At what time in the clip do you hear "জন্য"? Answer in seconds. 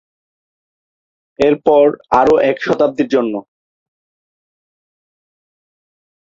3.07-3.33